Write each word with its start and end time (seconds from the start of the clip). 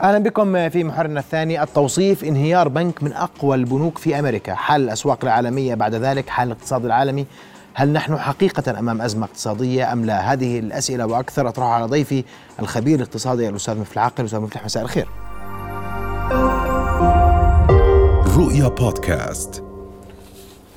أهلا 0.00 0.18
بكم 0.18 0.68
في 0.68 0.84
محورنا 0.84 1.20
الثاني 1.20 1.62
التوصيف 1.62 2.24
انهيار 2.24 2.68
بنك 2.68 3.02
من 3.02 3.12
أقوى 3.12 3.56
البنوك 3.56 3.98
في 3.98 4.18
أمريكا، 4.18 4.54
حل 4.54 4.82
الاسواق 4.84 5.18
العالمية 5.22 5.74
بعد 5.74 5.94
ذلك، 5.94 6.28
حل 6.28 6.46
الاقتصاد 6.46 6.84
العالمي، 6.84 7.26
هل 7.74 7.92
نحن 7.92 8.18
حقيقة 8.18 8.78
أمام 8.78 9.02
أزمة 9.02 9.26
اقتصادية 9.26 9.92
أم 9.92 10.04
لا؟ 10.04 10.32
هذه 10.32 10.58
الأسئلة 10.58 11.06
وأكثر 11.06 11.48
اطرحها 11.48 11.68
على 11.68 11.86
ضيفي 11.86 12.24
الخبير 12.60 12.96
الاقتصادي 12.96 13.48
الأستاذ 13.48 13.78
مفلح 13.78 14.02
عاقل، 14.02 14.24
أستاذ 14.24 14.40
مفلح 14.40 14.64
مساء 14.64 14.82
الخير. 14.82 15.08
رؤيا 18.36 18.68
بودكاست 18.68 19.64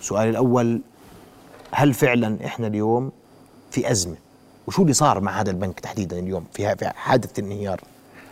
سؤالي 0.02 0.30
الأول 0.30 0.82
هل 1.72 1.94
فعلا 1.94 2.38
إحنا 2.46 2.68
اليوم 2.68 3.12
في 3.72 3.92
أزمة؟ 3.92 4.16
وشو 4.68 4.82
اللي 4.82 4.94
صار 4.94 5.22
مع 5.22 5.42
هذا 5.42 5.52
البنك 5.52 5.80
تحديدا 5.80 6.20
اليوم 6.20 6.46
في 6.54 6.76
في 6.76 6.90
حادثة 6.90 7.40
الانهيار؟ 7.40 7.82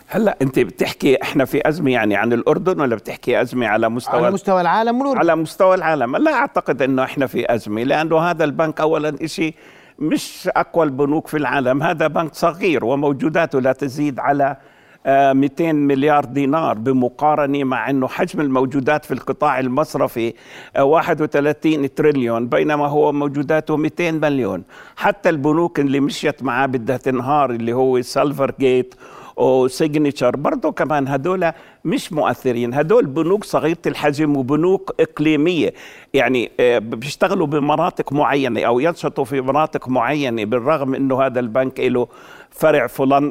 هلأ 0.10 0.38
انت 0.42 0.60
بتحكي 0.60 1.22
إحنا 1.22 1.46
في 1.46 1.70
أزمة 1.70 1.92
يعني 1.92 2.16
عن 2.16 2.34
الأردن 2.34 2.82
ولا 2.82 2.96
بتحكي 2.96 3.42
أزمة 3.42 3.68
على 3.68 3.90
مستوى 3.90 4.16
على 4.26 4.32
مستوى 4.32 4.62
العالم 4.62 5.00
والأردن. 5.00 5.20
على 5.20 5.36
مستوى 5.36 5.76
العالم. 5.76 6.16
لا 6.18 6.34
أعتقد 6.34 6.82
إنه 6.82 7.04
إحنا 7.04 7.28
في 7.28 7.54
أزمة 7.54 7.84
لأنه 7.84 8.20
هذا 8.20 8.44
البنك 8.44 8.82
اولا 8.82 9.28
شيء 9.28 9.54
مش 10.00 10.50
أقوى 10.56 10.86
البنوك 10.86 11.28
في 11.28 11.38
العالم. 11.38 11.84
هذا 11.84 12.08
بنك 12.08 12.34
صغير 12.36 12.86
وموجوداته 12.86 13.62
لا 13.62 13.72
تزيد 13.72 14.20
على 14.20 14.58
آه، 15.06 15.34
200 15.34 15.72
مليار 15.74 16.26
دينار 16.26 16.78
بمقارنة 16.78 17.64
مع 17.64 17.90
أنه 17.90 18.08
حجم 18.08 18.42
الموجودات 18.42 19.06
في 19.06 19.14
القطاع 19.14 19.60
المصرفي 19.60 20.34
آه، 20.76 20.84
31 20.84 21.94
تريليون 21.94 22.48
بينما 22.48 22.88
هو 22.88 23.12
موجوداته 23.12 23.78
200 23.78 24.12
مليون. 24.12 24.64
حتى 24.96 25.30
البنوك 25.30 25.80
اللي 25.80 26.00
مشيت 26.00 26.44
معاه 26.44 26.66
بدها 26.66 26.98
تنهار 26.98 27.50
اللي 27.52 27.74
هو 27.74 28.02
سيلفر 28.02 28.52
جيت 28.60 28.96
وسيجنتشر 29.38 30.36
برضه 30.36 30.72
كمان 30.72 31.08
هدول 31.08 31.52
مش 31.86 32.14
مؤثرين. 32.14 32.74
هدول 32.74 33.06
بنوك 33.06 33.44
صغيرة 33.44 33.78
الحجم 33.88 34.38
وبنوك 34.38 34.96
إقليمية. 35.00 35.74
يعني 36.14 36.52
آه، 36.60 36.80
بيشتغلوا 36.80 37.48
بمناطق 37.48 38.14
معينة 38.14 38.62
أو 38.64 38.80
ينشطوا 38.80 39.24
في 39.24 39.42
مناطق 39.42 39.90
معينة 39.90 40.46
بالرغم 40.46 40.96
أنه 40.96 41.22
هذا 41.22 41.40
البنك 41.40 41.80
له 41.80 42.08
فرع 42.52 42.88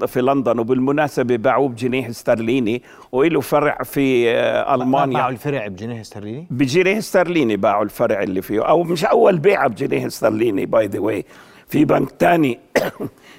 في 0.06 0.20
لندن 0.22 0.58
وبالمناسبة 0.58 1.36
باعوه 1.36 1.68
بجنيه 1.68 2.08
استرليني 2.10 2.82
وله 3.12 3.40
فرع 3.40 3.78
في 3.82 4.30
آه، 4.30 4.74
ألمانيا. 4.74 5.14
باعوا 5.18 5.30
الفرع 5.30 5.66
بجنيه 5.66 6.00
استرليني؟ 6.00 6.46
بجنيه 6.50 6.98
استرليني 6.98 7.56
باعوا 7.56 7.84
الفرع 7.84 8.22
اللي 8.22 8.42
فيه. 8.42 8.68
أو 8.68 8.82
مش 8.82 9.04
أول 9.04 9.38
بيعه 9.38 9.68
بجنيه 9.68 10.06
استرليني 10.06 10.66
by 10.66 10.86
the 10.86 10.98
way 11.00 11.24
في 11.68 11.84
بنك 11.84 12.10
تاني 12.10 12.58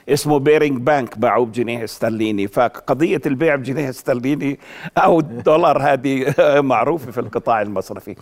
اسمه 0.10 0.40
بيرينج 0.40 0.78
بانك 0.78 1.18
باعوه 1.18 1.46
بجنيه 1.46 1.84
استرليني. 1.84 2.48
فقضية 2.48 3.22
البيع 3.26 3.56
بجنيه 3.56 3.90
استرليني 3.90 4.60
أو 4.98 5.20
الدولار 5.20 5.82
هذه 5.82 6.34
معروفة 6.62 7.12
في 7.12 7.20
القطاع 7.20 7.62
المصرفي. 7.62 8.16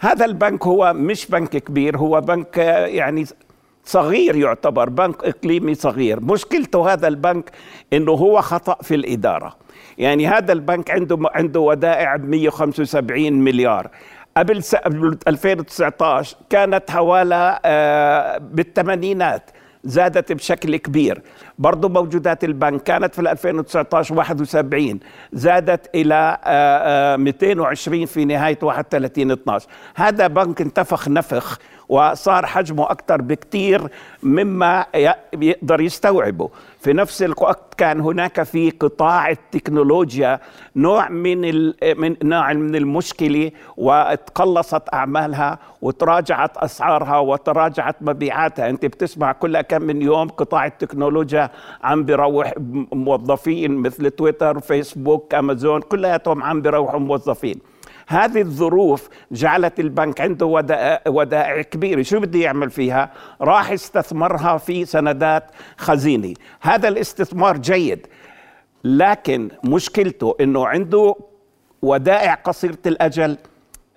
هذا 0.00 0.24
البنك 0.24 0.66
هو 0.66 0.92
مش 0.92 1.26
بنك 1.26 1.56
كبير 1.56 1.96
هو 1.98 2.20
بنك 2.20 2.56
يعني 2.86 3.24
صغير 3.84 4.36
يعتبر 4.36 4.88
بنك 4.88 5.24
إقليمي 5.24 5.74
صغير. 5.74 6.20
مشكلته 6.20 6.92
هذا 6.92 7.08
البنك 7.08 7.50
إنه 7.92 8.12
هو 8.12 8.40
خطأ 8.40 8.76
في 8.82 8.94
الإدارة. 8.94 9.56
يعني 9.98 10.26
هذا 10.26 10.52
البنك 10.52 10.90
عنده 10.90 11.18
عنده 11.34 11.60
ودائع 11.60 12.16
ب 12.16 12.28
175 12.28 13.32
مليار. 13.32 13.90
قبل 14.36 14.62
2019 15.28 16.36
كانت 16.50 16.90
حوالي 16.90 17.60
آه، 17.64 18.38
بالثمانينات. 18.38 19.50
زادت 19.84 20.32
بشكل 20.32 20.76
كبير. 20.76 21.22
برضو 21.58 21.88
موجودات 21.88 22.44
البنك 22.44 22.82
كانت 22.82 23.14
في 23.14 23.20
2019 23.20 24.14
71 24.14 25.00
زادت 25.32 25.90
إلى 25.94 26.38
آه، 26.44 27.14
آه، 27.14 27.16
220 27.16 28.06
في 28.06 28.24
نهاية 28.24 28.58
31 28.62 29.30
12 29.30 29.66
هذا 29.94 30.26
بنك 30.26 30.60
انتفخ 30.60 31.08
نفخ 31.08 31.58
وصار 31.88 32.46
حجمه 32.46 32.90
أكثر 32.90 33.22
بكثير 33.22 33.88
مما 34.22 34.86
يقدر 35.34 35.80
يستوعبه. 35.80 36.50
في 36.80 36.92
نفس 36.92 37.22
الوقت 37.22 37.74
كان 37.76 38.00
هناك 38.00 38.42
في 38.42 38.70
قطاع 38.70 39.30
التكنولوجيا 39.30 40.40
نوع 40.76 41.08
من 41.08 41.40
من 41.96 42.16
نوع 42.22 42.52
من 42.52 42.76
المشكلة 42.76 43.50
وتقلصت 43.76 44.82
أعمالها 44.94 45.58
وتراجعت 45.82 46.56
أسعارها 46.56 47.18
وتراجعت 47.18 47.96
مبيعاتها. 48.00 48.70
أنت 48.70 48.86
بتسمع 48.86 49.32
كل 49.32 49.60
كم 49.60 49.82
من 49.82 50.02
يوم 50.02 50.28
قطاع 50.28 50.66
التكنولوجيا 50.66 51.50
عم 51.82 52.04
بيروح 52.04 52.52
موظفين 52.92 53.76
مثل 53.76 54.10
تويتر 54.10 54.60
فيسبوك 54.60 55.34
أمازون 55.34 55.80
كلياتهم 55.80 56.42
عم 56.42 56.62
بيروحوا 56.62 57.00
موظفين. 57.00 57.60
هذه 58.10 58.40
الظروف 58.40 59.08
جعلت 59.32 59.80
البنك 59.80 60.20
عنده 60.20 60.46
ودائع, 61.06 61.62
كبيرة 61.62 62.02
شو 62.02 62.20
بده 62.20 62.38
يعمل 62.38 62.70
فيها؟ 62.70 63.10
راح 63.40 63.70
استثمرها 63.70 64.56
في 64.56 64.84
سندات 64.84 65.44
خزينة. 65.78 66.34
هذا 66.60 66.88
الاستثمار 66.88 67.56
جيد 67.58 68.06
لكن 68.84 69.48
مشكلته 69.64 70.36
إنه 70.40 70.66
عنده 70.66 71.14
ودائع 71.82 72.34
قصيرة 72.34 72.78
الأجل 72.86 73.38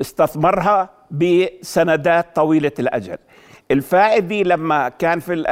استثمرها 0.01 0.89
بسندات 1.11 2.35
طويلة 2.35 2.71
الأجل. 2.79 3.17
الفائدة 3.71 4.35
لما 4.35 4.89
كان 4.89 5.19
في. 5.19 5.43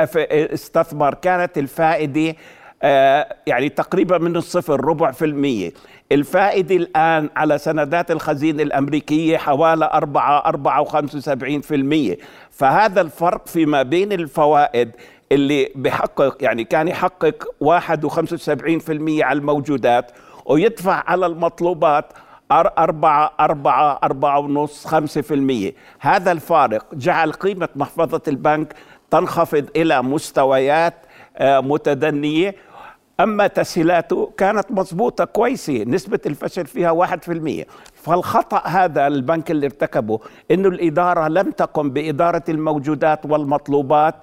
استثمر 0.53 1.13
كانت 1.13 1.57
الفائدة 1.57 2.35
يعني 3.47 3.69
تقريبا 3.69 4.17
من 4.17 4.35
الصفر 4.35 4.85
ربع 4.85 5.11
في 5.11 5.25
المية. 5.25 5.71
الفائدة 6.11 6.75
الآن 6.75 7.29
على 7.35 7.57
سندات 7.57 8.11
الخزينة 8.11 8.63
الأمريكية 8.63 9.37
حوالي 9.37 9.89
أربعة 9.93 10.39
أربعة 10.45 10.81
وخمسة 10.81 11.17
وسبعين 11.17 11.61
في 11.61 11.75
المية. 11.75 12.17
فهذا 12.51 13.01
الفرق 13.01 13.47
فيما 13.47 13.83
بين 13.83 14.11
الفوائد 14.11 14.91
اللي 15.31 15.69
بحقق 15.75 16.37
يعني 16.41 16.63
كان 16.63 16.87
يحقق 16.87 17.43
واحد 17.59 18.05
وخمسة 18.05 18.33
وسبعين 18.33 18.79
في 18.79 18.91
المية 18.93 19.23
على 19.25 19.39
الموجودات 19.39 20.11
ويدفع 20.45 21.03
على 21.07 21.25
المطلوبات 21.25 22.05
أر- 22.53 22.71
أربعة 22.79 23.31
أربعة 23.39 23.99
أربعة 24.03 24.39
ونص 24.39 24.87
خمسة 24.87 25.21
في 25.21 25.33
المية. 25.33 25.73
هذا 25.99 26.31
الفارق 26.31 26.85
جعل 26.93 27.31
قيمة 27.31 27.69
محفظة 27.75 28.21
البنك 28.27 28.73
تنخفض 29.11 29.65
إلى 29.75 30.01
مستويات 30.03 30.93
آه، 31.37 31.59
متدنية 31.59 32.55
أما 33.19 33.47
تسهيلاته 33.47 34.31
كانت 34.37 34.71
مضبوطة 34.71 35.25
كويسة 35.25 35.83
نسبة 35.83 36.19
الفشل 36.25 36.65
فيها 36.65 36.91
واحد 36.91 37.23
في 37.23 37.31
المية. 37.33 37.65
فالخطأ 37.93 38.67
هذا 38.67 39.07
البنك 39.07 39.51
اللي 39.51 39.65
ارتكبه 39.65 40.19
إنه 40.51 40.69
الإدارة 40.69 41.27
لم 41.27 41.51
تقم 41.51 41.89
بإدارة 41.89 42.43
الموجودات 42.49 43.25
والمطلوبات 43.25 44.15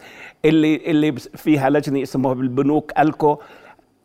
اللي 0.44 0.76
اللي 0.76 1.12
فيها 1.12 1.70
لجنة 1.70 2.02
اسمها 2.02 2.34
بالبنوك 2.34 2.92
ألكو. 2.98 3.38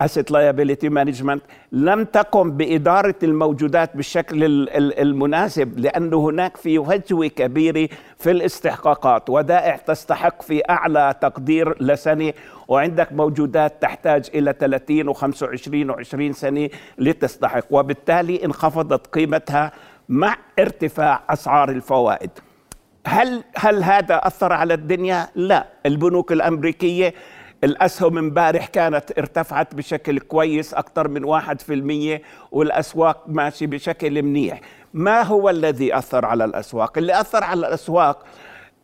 Asset 0.03 0.31
liability 0.31 0.89
management 0.89 1.39
لم 1.71 2.03
تقم 2.05 2.51
بإدارة 2.51 3.15
الموجودات 3.23 3.95
بالشكل 3.97 4.43
ال- 4.43 4.69
ال- 4.69 4.99
المناسب 4.99 5.79
لأنه 5.79 6.29
هناك 6.29 6.57
في 6.57 6.77
هجوة 6.77 7.27
كبيرة 7.27 7.89
في 8.17 8.31
الاستحقاقات 8.31 9.29
ودائع 9.29 9.75
تستحق 9.75 10.41
في 10.41 10.61
أعلى 10.69 11.15
تقدير 11.21 11.83
لسنة 11.83 12.33
وعندك 12.67 13.13
موجودات 13.13 13.81
تحتاج 13.81 14.29
إلى 14.35 14.53
30 14.59 15.13
و25 15.13 15.91
و20 15.95 16.31
سنة 16.31 16.69
لتستحق 16.97 17.65
وبالتالي 17.71 18.45
انخفضت 18.45 19.07
قيمتها 19.07 19.71
مع 20.09 20.35
ارتفاع 20.59 21.23
أسعار 21.29 21.69
الفوائد 21.69 22.29
هل 23.07 23.43
هل 23.57 23.83
هذا 23.83 24.15
أثر 24.15 24.53
على 24.53 24.73
الدنيا؟ 24.73 25.27
لا، 25.35 25.67
البنوك 25.85 26.31
الأمريكية 26.31 27.13
الأسهم 27.63 28.17
امبارح 28.17 28.65
كانت 28.65 29.17
ارتفعت 29.17 29.75
بشكل 29.75 30.19
كويس 30.19 30.73
أكثر 30.73 31.07
من 31.07 31.23
واحد 31.23 31.61
في 31.61 31.73
المية 31.73 32.21
والأسواق 32.51 33.23
ماشي 33.27 33.65
بشكل 33.65 34.21
منيح. 34.23 34.61
ما 34.93 35.21
هو 35.21 35.49
الذي 35.49 35.97
أثر 35.97 36.25
على 36.25 36.45
الأسواق؟ 36.45 36.97
اللي 36.97 37.21
أثر 37.21 37.43
على 37.43 37.59
الأسواق 37.59 38.25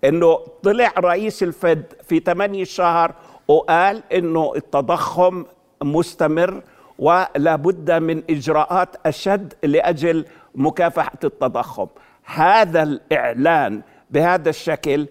إنه 0.04 0.40
طلع 0.63 0.94
رئيس 0.98 1.44
الفد 1.44 1.84
في 2.07 2.19
8 2.19 2.63
شهر 2.63 3.13
وقال 3.48 4.04
إنه 4.13 4.54
التضخم 4.56 5.46
مستمر 5.84 6.62
ولا 7.00 7.56
بد 7.56 7.92
من 7.92 8.24
إجراءات 8.30 8.96
أشد 9.06 9.54
لأجل 9.63 10.25
مكافحة 10.56 11.19
التضخم. 11.24 11.88
هذا 12.24 12.84
الإعلان 12.84 13.81
بهذا 14.12 14.50
الشكل 14.50 15.07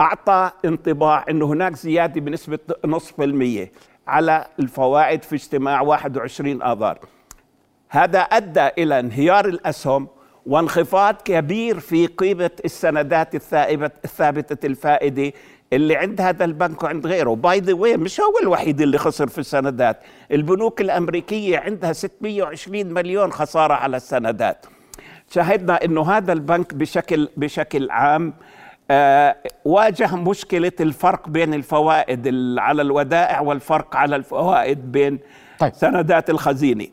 أعطى 0.00 0.50
انطباع 0.64 1.24
إنه 1.30 1.46
هناك 1.46 1.76
زيادة 1.76 2.20
بنسبة 2.20 2.58
نصف 2.84 3.20
المية 3.20 3.72
على 4.06 4.46
الفوائد 4.58 5.22
في 5.22 5.34
اجتماع 5.34 5.80
21 5.80 6.62
آذار. 6.62 6.98
هذا 7.88 8.20
أدى 8.20 8.68
إلى 8.78 9.00
انهيار 9.00 9.48
الأسهم 9.48 10.08
وانخفاض 10.46 11.14
كبير 11.14 11.80
في 11.80 12.06
قيمة 12.06 12.50
السندات 12.64 13.34
الثابتة 13.34 13.98
الثابتة 14.04 14.66
الفائدة 14.66 15.32
اللي 15.72 15.96
عند 15.96 16.20
هذا 16.20 16.44
البنك 16.44 16.82
وعند 16.82 17.06
غيره. 17.06 17.34
by 17.34 17.60
the 17.60 17.72
way 17.72 17.96
مش 17.96 18.20
هو 18.20 18.38
الوحيد 18.42 18.80
اللي 18.80 18.98
خسر 18.98 19.26
في 19.26 19.38
السندات. 19.38 20.00
البنوك 20.32 20.80
الأمريكية 20.80 21.58
عندها 21.58 21.92
620 21.92 22.86
مليون 22.86 23.32
خسارة 23.32 23.74
على 23.74 23.96
السندات. 23.96 24.66
شاهدنا 25.34 25.84
إنه 25.84 26.10
هذا 26.10 26.32
البنك 26.32 26.74
بشكل 26.74 27.28
بشكل 27.36 27.90
عام 27.90 28.28
آه 28.28 28.59
واجه 29.64 30.16
مشكلة 30.16 30.72
الفرق 30.80 31.28
بين 31.28 31.54
الفوائد 31.54 32.28
على 32.58 32.82
الودائع 32.82 33.40
والفرق 33.40 33.96
على 33.96 34.16
الفوائد 34.16 34.92
بين 34.92 35.18
طيب. 35.58 35.74
سندات 35.74 36.30
الخزينة 36.30 36.86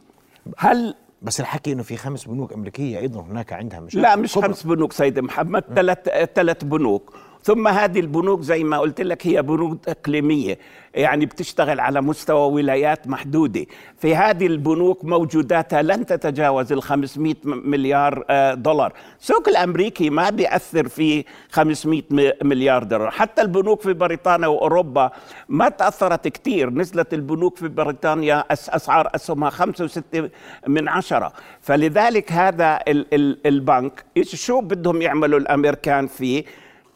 هل 0.57 0.95
بس 1.21 1.39
الحكي 1.39 1.71
إنه 1.71 1.83
في 1.83 1.97
خمس 1.97 2.25
بنوك 2.25 2.53
أمريكية 2.53 2.99
أيضا 2.99 3.21
هناك 3.21 3.53
عندها 3.53 3.79
مشاكل 3.79 4.01
لا 4.01 4.15
مش 4.15 4.33
كبرى. 4.35 4.47
خمس 4.47 4.63
بنوك 4.63 4.93
سيدي 4.93 5.21
محمد 5.21 5.63
ثلاث 5.75 5.97
ثلاث 6.35 6.63
بنوك 6.63 7.15
ثم 7.43 7.67
هذه 7.67 7.99
البنوك 7.99 8.41
زي 8.41 8.63
ما 8.63 8.77
قلت 8.79 9.01
لك 9.01 9.27
هي 9.27 9.41
بنوك 9.41 9.89
إقليمية. 9.89 10.57
يعني 10.93 11.25
بتشتغل 11.25 11.79
على 11.79 12.01
مستوى 12.01 12.51
ولايات 12.53 13.07
محدودة. 13.07 13.65
في 13.97 14.15
هذه 14.15 14.47
البنوك 14.47 15.05
موجوداتها 15.05 15.81
لن 15.81 16.05
تتجاوز 16.05 16.73
ال 16.73 16.83
500 16.83 17.35
مليار 17.43 18.25
آه، 18.29 18.53
دولار. 18.53 18.93
السوق 19.19 19.49
الأمريكي 19.49 20.09
ما 20.09 20.29
بيأثر 20.29 20.87
في 20.87 21.23
500 21.51 22.03
مليار 22.43 22.83
دولار 22.83 23.11
حتى 23.11 23.41
البنوك 23.41 23.81
في 23.81 23.93
بريطانيا 23.93 24.47
وأوروبا 24.47 25.11
ما 25.49 25.69
تأثرت 25.69 26.27
كثير 26.27 26.69
نزلت 26.69 27.13
البنوك 27.13 27.57
في 27.57 27.67
بريطانيا 27.67 28.43
أسعار 28.51 29.09
أسهمها 29.15 29.49
5 29.49 29.87
و6 29.87 30.29
من 30.67 30.87
عشرة. 30.87 31.33
فلذلك 31.61 32.31
هذا 32.31 32.79
البنك 33.45 34.05
شو 34.23 34.61
بدهم 34.61 35.01
يعملوا 35.01 35.39
الأمريكان 35.39 36.07
فيه؟ 36.07 36.43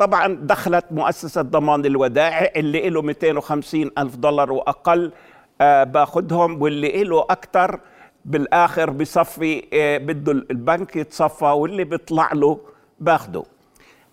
طبعا 0.01 0.38
دخلت 0.42 0.86
مؤسسة 0.92 1.42
ضمان 1.42 1.86
الودائع 1.86 2.51
اللي 2.56 2.89
له 2.89 3.01
250 3.01 3.92
ألف 3.98 4.15
دولار 4.15 4.51
وأقل 4.51 5.12
آه 5.62 5.83
باخذهم 5.83 6.62
واللي 6.62 7.03
له 7.03 7.21
أكثر 7.21 7.80
بالآخر 8.25 8.89
بصفي 8.89 9.63
آه 9.74 9.98
بده 9.98 10.31
البنك 10.31 10.95
يتصفى 10.95 11.45
واللي 11.45 11.83
بيطلع 11.83 12.33
له 12.33 12.59
باخده. 13.00 13.44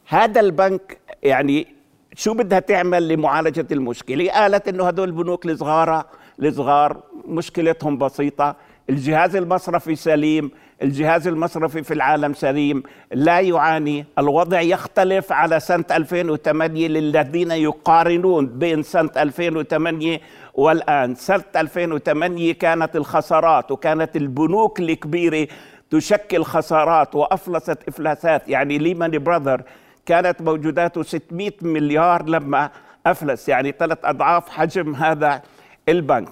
هذا 0.08 0.40
البنك 0.40 0.98
يعني 1.22 1.66
شو 2.14 2.34
بدها 2.34 2.58
تعمل 2.58 3.08
لمعالجة 3.08 3.66
المشكلة؟ 3.72 4.30
قالت 4.30 4.68
إنه 4.68 4.86
هدول 4.86 5.08
البنوك 5.08 5.46
الصغار 5.46 6.04
الصغار 6.42 7.02
مشكلتهم 7.24 7.98
بسيطة. 7.98 8.56
الجهاز 8.90 9.36
المصرفي 9.36 9.96
سليم 9.96 10.50
الجهاز 10.82 11.28
المصرفي 11.28 11.82
في 11.82 11.94
العالم 11.94 12.34
سليم 12.34 12.82
لا 13.12 13.40
يعاني. 13.40 14.06
الوضع 14.18 14.60
يختلف 14.60 15.32
على 15.32 15.60
سنة 15.60 15.84
2008 15.90 16.88
للذين 16.88 17.50
يقارنون 17.50 18.46
بين 18.46 18.82
سنة 18.82 19.10
2008 19.16 20.20
والآن. 20.54 21.14
سنة 21.14 21.44
2008 21.56 22.52
كانت 22.54 22.96
الخسارات 22.96 23.70
وكانت 23.70 24.16
البنوك 24.16 24.80
الكبيرة 24.80 25.48
تشكل 25.90 26.44
خسارات 26.44 27.14
وأفلست 27.14 27.78
إفلاسات. 27.88 28.48
يعني 28.48 28.78
ليمان 28.78 29.18
براذر 29.18 29.62
كانت 30.06 30.42
موجوداته 30.42 31.02
600 31.02 31.52
مليار 31.62 32.28
لما 32.28 32.70
أفلس 33.06 33.48
يعني 33.48 33.74
ثلاث 33.78 33.98
أضعاف 34.04 34.48
حجم 34.48 34.94
هذا 34.94 35.42
البنك. 35.88 36.28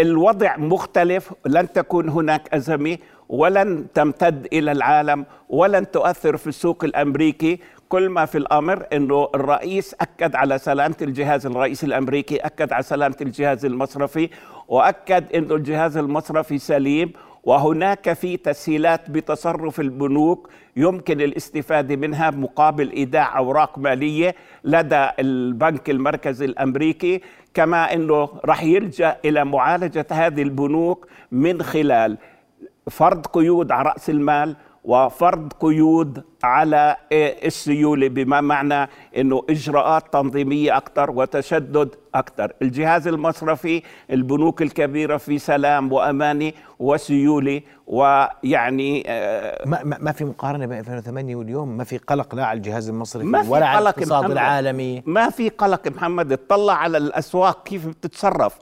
فالوضع 0.00 0.56
مختلف 0.56 1.32
لن 1.46 1.72
تكون 1.72 2.08
هناك 2.08 2.54
أزمة 2.54 2.98
ولن 3.28 3.86
تمتد 3.94 4.48
إلى 4.52 4.72
العالم 4.72 5.26
ولن 5.48 5.90
تؤثر 5.90 6.36
في 6.36 6.46
السوق 6.46 6.84
الأمريكي. 6.84 7.58
كل 7.88 8.08
ما 8.08 8.24
في 8.24 8.38
الأمر 8.38 8.86
إنه 8.92 9.28
الرئيس 9.34 9.94
أكد 10.00 10.34
على 10.34 10.58
سلامة 10.58 10.96
الجهاز 11.02 11.46
الرئيس 11.46 11.84
الأمريكي 11.84 12.36
أكد 12.36 12.72
على 12.72 12.82
سلامة 12.82 13.16
الجهاز 13.20 13.64
المصرفي 13.64 14.30
وأكد 14.68 15.32
إنه 15.34 15.54
الجهاز 15.54 15.96
المصرفي 15.96 16.58
سليم 16.58 17.12
وهناك 17.46 18.12
في 18.12 18.36
تسهيلات 18.36 19.10
بتصرف 19.10 19.80
البنوك 19.80 20.50
يمكن 20.76 21.20
الاستفادة 21.20 21.96
منها 21.96 22.30
مقابل 22.30 22.90
إيداع 22.90 23.38
أوراق 23.38 23.78
مالية 23.78 24.34
لدى 24.64 25.08
البنك 25.18 25.90
المركزي 25.90 26.44
الأمريكي 26.44 27.20
كما 27.54 27.92
إنه 27.94 28.28
راح 28.44 28.62
يلجأ 28.62 29.16
إلى 29.24 29.44
معالجة 29.44 30.06
هذه 30.10 30.42
البنوك 30.42 31.06
من 31.32 31.62
خلال 31.62 32.18
فرض 32.90 33.26
قيود 33.26 33.70
على 33.72 33.88
رأس 33.88 34.10
المال 34.10 34.56
وفرض 34.86 35.52
قيود 35.60 36.24
على 36.42 36.96
السيولة 37.12 38.08
بما 38.08 38.40
معنى 38.40 38.88
إنه 39.16 39.42
إجراءات 39.50 40.12
تنظيمية 40.12 40.76
أكثر 40.76 41.10
وتشدد 41.10 41.88
أكثر، 42.14 42.52
الجهاز 42.62 43.08
المصرفي 43.08 43.82
البنوك 44.10 44.62
الكبيرة 44.62 45.16
في 45.16 45.38
سلام 45.38 45.92
وأماني 45.92 46.54
وسيولة 46.78 47.60
ويعني 47.86 49.04
آه، 49.06 49.68
ما, 49.68 49.98
ما 50.00 50.12
في 50.12 50.24
مقارنة 50.24 50.66
بين 50.66 50.78
2008 50.78 51.36
واليوم؟ 51.36 51.68
ما 51.76 51.84
في 51.84 51.98
قلق 51.98 52.34
لا 52.34 52.46
على 52.46 52.56
الجهاز 52.56 52.88
المصرفي 52.88 53.26
ما 53.26 53.42
في 53.42 53.50
ولا 53.50 53.66
على 53.66 53.78
الاقتصاد 53.78 54.30
العالمي؟ 54.30 55.02
ما 55.06 55.30
في 55.30 55.48
قلق 55.48 55.88
محمد. 55.88 56.32
اطلع 56.32 56.72
على 56.74 56.98
الأسواق 56.98 57.62
كيف 57.62 57.86
بتتصرف. 57.86 58.58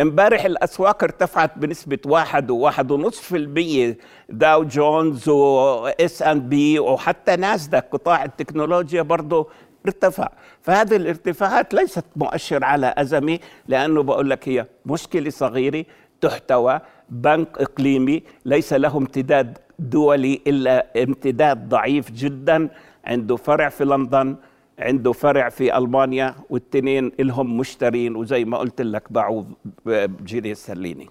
امبارح 0.00 0.44
الأسواق 0.44 1.04
ارتفعت 1.04 1.58
بنسبة 1.58 1.98
واحد 2.06 2.50
وواحد 2.50 2.90
ونصف 2.90 3.34
المية. 3.34 3.98
داو 4.28 4.64
جونز 4.64 5.28
واس 5.28 6.22
ان 6.22 6.48
بي 6.48 6.78
وحتى 6.78 7.36
ناسداك 7.36 7.88
قطاع 7.92 8.24
التكنولوجيا 8.24 9.02
برضه 9.02 9.48
ارتفع. 9.86 10.28
فهذه 10.62 10.96
الارتفاعات 10.96 11.74
ليست 11.74 12.04
مؤشر 12.16 12.64
على 12.64 12.94
أزمة 12.98 13.38
لأنه 13.68 14.02
بقول 14.02 14.30
لك 14.30 14.48
هي 14.48 14.66
مشكلة 14.86 15.30
صغيرة 15.30 15.84
تحتوى 16.20 16.80
بنك 17.10 17.48
إقليمي 17.58 18.22
ليس 18.44 18.72
له 18.72 18.96
امتداد 18.96 19.58
دولي 19.78 20.40
إلا 20.46 20.86
امتداد 21.02 21.68
ضعيف 21.68 22.10
جدا. 22.10 22.68
عنده 23.04 23.36
فرع 23.36 23.68
في 23.68 23.84
لندن 23.84 24.36
عنده 24.78 25.12
فرع 25.12 25.48
في 25.48 25.78
ألمانيا 25.78 26.34
والتنين 26.50 27.12
لهم 27.18 27.56
مشترين 27.56 28.16
وزي 28.16 28.44
ما 28.44 28.58
قلت 28.58 28.80
لك 28.80 29.12
باعوا 29.12 29.44
بجنيه 29.86 30.52
استرليني 30.52 31.08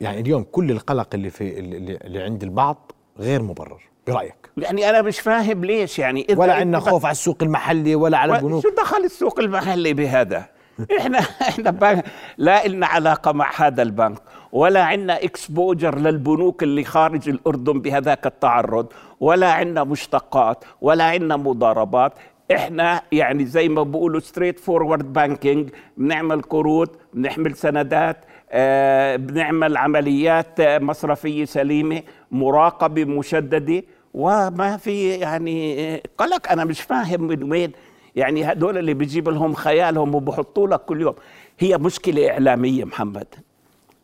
يعني 0.00 0.20
اليوم 0.20 0.42
كل 0.52 0.70
القلق 0.70 1.08
اللي 1.14 1.30
في 1.30 1.58
اللي 1.58 2.22
عند 2.22 2.42
البعض 2.42 2.92
غير 3.18 3.42
مبرر 3.42 3.82
برأيك؟ 4.06 4.50
يعني 4.56 4.90
أنا 4.90 5.02
مش 5.02 5.20
فاهم 5.20 5.64
ليش 5.64 5.98
يعني 5.98 6.26
إذا 6.28 6.38
ولا 6.38 6.54
عندنا 6.54 6.80
خوف 6.80 7.04
على 7.04 7.12
السوق 7.12 7.42
المحلي 7.42 7.94
ولا 7.94 8.18
على 8.18 8.36
البنوك؟ 8.36 8.62
شو 8.62 8.68
دخل 8.68 9.04
السوق 9.04 9.40
المحلي 9.40 9.92
بهذا؟ 9.92 10.46
إحنا 10.98 11.18
إحنا 11.18 12.02
لا 12.38 12.68
لنا 12.68 12.86
علاقة 12.86 13.32
مع 13.32 13.50
هذا 13.56 13.82
البنك 13.82 14.18
ولا 14.52 14.84
عندنا 14.84 15.24
exposure 15.24 15.98
للبنوك 15.98 16.62
اللي 16.62 16.84
خارج 16.84 17.28
الأردن 17.28 17.80
بهذاك 17.80 18.26
التعرض 18.26 18.86
ولا 19.20 19.52
عندنا 19.52 19.84
مشتقات 19.84 20.64
ولا 20.80 21.04
عندنا 21.04 21.36
مضاربات. 21.36 22.12
إحنا 22.52 23.02
يعني 23.12 23.44
زي 23.46 23.68
ما 23.68 23.82
بيقولوا 23.82 24.20
straightforward 24.20 25.12
banking 25.12 25.70
بنعمل 25.96 26.42
قروض 26.42 26.88
بنحمل 27.14 27.56
سندات 27.56 28.24
آه 28.50 29.16
بنعمل 29.16 29.76
عمليات 29.76 30.60
مصرفية 30.60 31.44
سليمة 31.44 32.02
مراقبة 32.30 33.04
مشددة 33.04 33.82
وما 34.14 34.76
في 34.76 35.08
يعني 35.08 35.96
قلق. 36.18 36.52
أنا 36.52 36.64
مش 36.64 36.80
فاهم 36.80 37.22
من 37.22 37.52
وين 37.52 37.72
يعني 38.16 38.52
هدول 38.52 38.78
اللي 38.78 38.94
بيجيب 38.94 39.28
لهم 39.28 39.54
خيالهم 39.54 40.14
وبحطوا 40.14 40.68
لك 40.68 40.80
كل 40.80 41.00
يوم. 41.00 41.14
هي 41.58 41.78
مشكلة 41.78 42.30
إعلامية 42.30 42.84
محمد. 42.84 43.26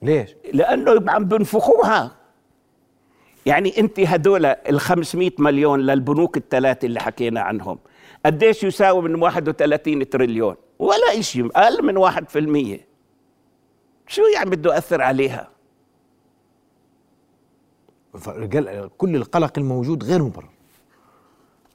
ليش؟ 0.02 0.35
لأنه 0.52 1.11
عم 1.12 1.25
بنفخوها 1.25 2.11
يعني 3.47 3.78
أنت 3.78 4.00
هدول 4.00 4.47
ال 4.47 4.80
500 4.80 5.30
مليون 5.38 5.80
للبنوك 5.80 6.37
الثلاثة 6.37 6.87
اللي 6.87 7.00
حكينا 7.00 7.40
عنهم. 7.40 7.78
قديش 8.26 8.64
يساوي 8.64 9.02
من 9.02 9.22
31 9.22 10.08
تريليون؟ 10.08 10.56
ولا 10.78 11.20
شيء 11.20 11.50
أقل 11.56 11.84
من 11.84 11.96
واحد 11.96 12.28
في 12.28 12.38
المية. 12.38 12.86
شو 14.06 14.22
يعني 14.34 14.50
بده 14.50 14.74
ياثر 14.74 15.02
عليها؟ 15.02 15.48
كل 18.98 19.16
القلق 19.16 19.58
الموجود 19.58 20.04
غير 20.04 20.22
مبرر. 20.22 20.48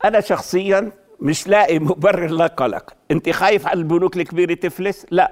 أنا 0.05 0.19
شخصيا 0.21 0.91
مش 1.19 1.47
لاقي 1.47 1.79
مبرر 1.79 2.27
للقلق 2.29 2.93
أنت 3.11 3.29
خايف 3.29 3.67
على 3.67 3.79
البنوك 3.79 4.17
الكبيرة 4.17 4.53
تفلس؟ 4.53 5.05
لا. 5.11 5.31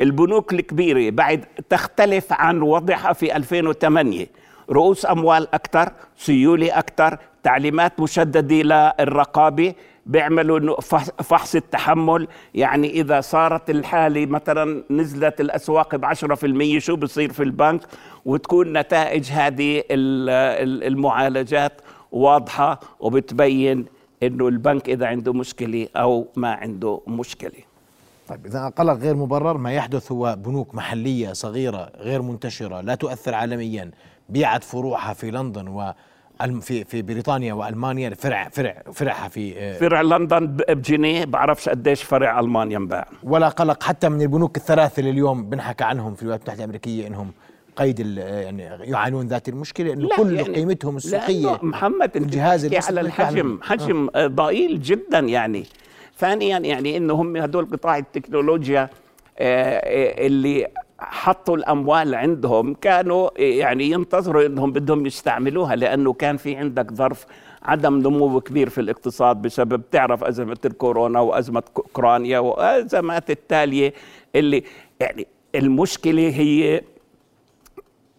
البنوك 0.00 0.52
الكبيرة 0.52 1.10
بعد 1.10 1.44
تختلف 1.70 2.32
عن 2.32 2.62
وضعها 2.62 3.12
في 3.12 3.36
2008 3.36 4.26
رؤوس 4.70 5.06
أموال 5.06 5.54
أكثر 5.54 5.92
سيولة 6.16 6.78
أكثر 6.78 7.18
تعليمات 7.42 8.00
مشددة 8.00 8.54
للرقابة. 9.00 9.74
بيعملوا 10.06 10.80
فحص 11.22 11.54
التحمل. 11.54 12.28
يعني 12.54 12.90
إذا 12.90 13.20
صارت 13.20 13.70
الحالة 13.70 14.26
مثلا 14.26 14.84
نزلت 14.90 15.42
بعشرة 15.94 16.34
في 16.34 16.46
المية 16.46 16.78
شو 16.78 16.96
بصير 16.96 17.32
في 17.32 17.42
البنك؟ 17.42 17.80
وتكون 18.24 18.78
نتائج 18.78 19.30
هذه 19.30 19.82
المعالجات 19.90 21.72
واضحة 22.12 22.80
وبتبين 23.00 23.86
إنه 24.22 24.48
البنك 24.48 24.88
إذا 24.88 25.06
عنده 25.06 25.32
مشكلة 25.32 25.88
أو 25.96 26.28
ما 26.36 26.52
عنده 26.52 27.00
مشكلة. 27.06 27.66
طيب 28.28 28.46
إذا 28.46 28.68
قلق 28.68 28.92
غير 28.92 29.14
مبرر 29.14 29.56
ما 29.56 29.72
يحدث 29.72 30.12
هو 30.12 30.36
بنوك 30.38 30.74
محلية 30.74 31.32
صغيرة 31.32 31.90
غير 31.96 32.22
منتشرة 32.22 32.80
لا 32.80 32.94
تؤثر 32.94 33.34
عالميا 33.34 33.90
بيعت 34.28 34.64
فروعها 34.64 35.12
في 35.14 35.30
لندن 35.30 35.68
و 35.68 35.92
في 36.60 36.84
في 36.84 37.02
بريطانيا 37.02 37.54
وألمانيا 37.54 38.10
فرع 38.14 38.48
فرع 38.48 38.82
فرعها 38.92 39.28
في 39.28 39.58
آه، 39.58 39.78
فرع 39.78 40.00
لندن 40.00 40.46
بجنيه. 40.46 41.24
بعرفش 41.24 41.68
قديش 41.68 42.02
فرع 42.02 42.40
ألمانيا 42.40 42.76
انباع. 42.76 43.08
ولا 43.22 43.48
قلق 43.48 43.82
حتى 43.82 44.08
من 44.08 44.22
البنوك 44.22 44.56
الثلاثة 44.56 45.00
اللي 45.00 45.10
اليوم 45.10 45.50
بنحكى 45.50 45.84
عنهم 45.84 46.14
في 46.14 46.22
الولايات 46.22 46.40
المتحدة 46.40 46.64
الأمريكية 46.64 47.06
إنهم 47.06 47.32
قيد 47.76 48.00
يعني 48.18 48.62
يعانون 48.62 49.26
ذات 49.26 49.48
المشكلة 49.48 49.92
إنه 49.92 50.08
كل 50.16 50.34
يعني 50.36 50.54
قيمتهم 50.54 50.96
السوقية 50.96 51.58
محمد 51.62 52.16
الجهاز 52.16 52.74
على 52.74 53.00
الحجم 53.00 53.58
حجم 53.62 54.08
آه. 54.14 54.26
ضئيل 54.26 54.82
جدا 54.82 55.18
يعني. 55.18 55.66
ثانيا 56.18 56.58
يعني 56.58 56.96
إنه 56.96 57.14
هم 57.14 57.36
هدول 57.36 57.64
قطاع 57.72 57.98
التكنولوجيا 57.98 58.82
آه، 58.82 58.90
آه، 59.38 60.26
اللي 60.26 60.66
حطوا 60.98 61.56
الأموال 61.56 62.14
عندهم 62.14 62.74
كانوا 62.74 63.30
يعني 63.38 63.90
ينتظروا 63.90 64.46
إنهم 64.46 64.72
بدهم 64.72 65.06
يستعملوها 65.06 65.76
لأنه 65.76 66.12
كان 66.12 66.36
في 66.36 66.56
عندك 66.56 66.92
ظرف 66.92 67.26
عدم 67.62 67.98
نمو 67.98 68.40
كبير 68.40 68.68
في 68.68 68.80
الاقتصاد 68.80 69.42
بسبب 69.42 69.82
تعرف 69.90 70.24
أزمة 70.24 70.58
الكورونا 70.64 71.20
وأزمة 71.20 71.62
أوكرانيا 71.76 72.38
وأزمات 72.38 73.30
التالية 73.30 73.94
اللي 74.34 74.64
يعني 75.00 75.26
المشكلة 75.54 76.28
هي 76.28 76.82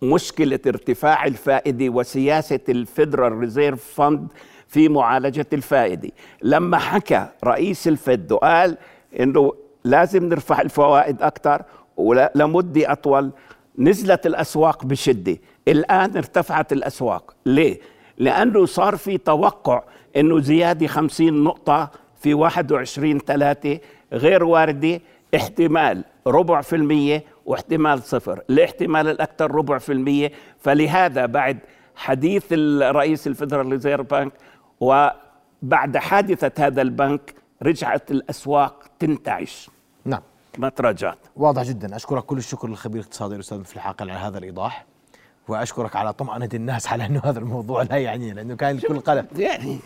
مشكلة 0.01 0.59
ارتفاع 0.67 1.25
الفائدة 1.25 1.89
وسياسة 1.89 2.59
ال 2.69 2.77
Federal 2.77 3.31
Reserve 3.31 3.83
Fund 3.93 4.27
في 4.67 4.89
معالجة 4.89 5.45
الفائدة. 5.53 6.09
لما 6.41 6.77
حكى 6.77 7.27
رئيس 7.43 7.87
ال 7.87 7.98
Fed 7.98 8.31
وقال 8.31 8.77
إنه 9.19 9.53
لازم 9.83 10.23
نرفع 10.29 10.61
الفوائد 10.61 11.21
أكثر 11.21 11.61
ولمدة 11.97 12.91
أطول 12.91 13.31
نزلت 13.77 14.25
الأسواق 14.25 14.85
بشدة. 14.85 15.37
الآن 15.67 16.17
ارتفعت 16.17 16.73
الأسواق. 16.73 17.35
ليه؟ 17.45 17.79
لأنه 18.17 18.65
صار 18.65 18.97
في 18.97 19.17
توقع 19.17 19.83
إنه 20.15 20.39
زيادة 20.39 20.87
50 20.87 21.43
نقطة 21.43 21.91
في 22.19 22.33
21 22.33 23.19
3 23.19 23.79
غير 24.13 24.43
واردة 24.43 25.01
احتمال 25.35 26.03
ربع 26.27 26.61
في 26.61 26.75
المية 26.75 27.23
واحتمال 27.45 28.03
صفر. 28.03 28.41
الاحتمال 28.49 29.07
الأكثر 29.07 29.51
ربع 29.51 29.77
في 29.77 29.91
المية. 29.91 30.31
فلهذا 30.59 31.25
بعد 31.25 31.57
حديث 31.95 32.45
الرئيس 32.51 33.27
ال 33.27 33.33
Federal 33.33 33.71
Reserve 33.71 34.11
Bank 34.11 34.33
وبعد 34.79 35.97
حادثة 35.97 36.65
هذا 36.65 36.81
البنك 36.81 37.33
رجعت 37.63 38.11
الأسواق 38.11 38.83
تنتعش. 38.99 39.69
نعم. 40.05 40.21
ما 40.57 40.69
تراجعت. 40.69 41.17
واضح 41.35 41.63
جدا. 41.63 41.95
أشكرك 41.95 42.23
كل 42.25 42.37
الشكر 42.37 42.67
للخبير 42.67 43.01
الاقتصادي 43.01 43.35
الأستاذ 43.35 43.63
في 43.63 43.75
الحاقل 43.75 44.09
على 44.09 44.19
هذا 44.19 44.37
الإيضاح 44.37 44.85
وأشكرك 45.47 45.95
على 45.95 46.13
طمأنة 46.13 46.49
الناس 46.53 46.87
على 46.87 47.05
أنه 47.05 47.21
هذا 47.23 47.39
الموضوع 47.39 47.81
لا 47.83 47.97
يعنينا 47.97 48.33
لأنه 48.33 48.55
كان 48.55 48.75
الكل 48.75 48.99
قلق. 48.99 49.25
يعني 49.35 49.79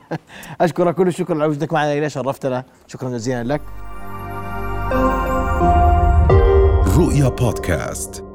أشكرك 0.60 0.94
كل 0.94 1.08
الشكر 1.08 1.34
على 1.34 1.44
وجودك 1.46 1.72
معنا 1.72 1.92
إلى 1.92 2.10
شرفتنا. 2.10 2.64
شكرا 2.86 3.10
جزيلا 3.10 3.44
لك. 3.44 3.62
رؤيا 6.98 7.28
بودكاست. 7.28 8.25